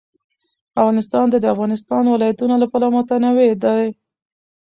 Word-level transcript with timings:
افغانستان 0.81 1.25
د 1.29 1.35
د 1.39 1.45
افغانستان 1.53 2.03
ولايتونه 2.07 2.55
له 2.61 2.67
پلوه 2.71 2.89
متنوع 2.95 3.49
دی. 3.63 3.85